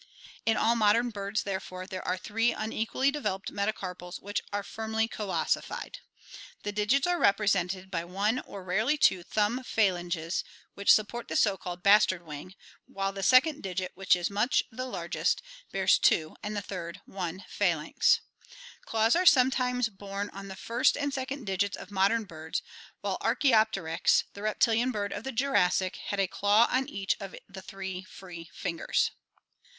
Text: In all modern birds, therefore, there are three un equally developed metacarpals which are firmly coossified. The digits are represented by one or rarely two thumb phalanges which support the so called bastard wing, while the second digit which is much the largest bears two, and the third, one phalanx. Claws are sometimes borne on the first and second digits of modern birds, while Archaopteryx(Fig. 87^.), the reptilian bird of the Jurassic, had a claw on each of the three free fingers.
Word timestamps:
In 0.47 0.57
all 0.57 0.75
modern 0.75 1.11
birds, 1.11 1.43
therefore, 1.43 1.85
there 1.85 2.01
are 2.07 2.17
three 2.17 2.55
un 2.55 2.73
equally 2.73 3.11
developed 3.11 3.51
metacarpals 3.53 4.19
which 4.19 4.41
are 4.51 4.63
firmly 4.63 5.07
coossified. 5.07 5.99
The 6.63 6.71
digits 6.71 7.05
are 7.05 7.19
represented 7.19 7.91
by 7.91 8.05
one 8.05 8.39
or 8.39 8.63
rarely 8.63 8.97
two 8.97 9.21
thumb 9.21 9.61
phalanges 9.63 10.43
which 10.73 10.91
support 10.91 11.27
the 11.27 11.35
so 11.35 11.55
called 11.55 11.83
bastard 11.83 12.23
wing, 12.25 12.55
while 12.87 13.13
the 13.13 13.21
second 13.21 13.61
digit 13.61 13.91
which 13.93 14.15
is 14.15 14.31
much 14.31 14.63
the 14.71 14.87
largest 14.87 15.43
bears 15.71 15.99
two, 15.99 16.35
and 16.41 16.57
the 16.57 16.63
third, 16.63 17.01
one 17.05 17.45
phalanx. 17.47 18.21
Claws 18.87 19.15
are 19.15 19.27
sometimes 19.27 19.87
borne 19.89 20.31
on 20.31 20.47
the 20.47 20.55
first 20.55 20.97
and 20.97 21.13
second 21.13 21.45
digits 21.45 21.77
of 21.77 21.91
modern 21.91 22.23
birds, 22.23 22.63
while 23.01 23.19
Archaopteryx(Fig. 23.21 24.23
87^.), 24.23 24.23
the 24.33 24.41
reptilian 24.41 24.89
bird 24.91 25.13
of 25.13 25.23
the 25.23 25.31
Jurassic, 25.31 25.97
had 26.07 26.19
a 26.19 26.25
claw 26.27 26.67
on 26.71 26.89
each 26.89 27.15
of 27.19 27.35
the 27.47 27.61
three 27.61 28.01
free 28.09 28.49
fingers. 28.51 29.11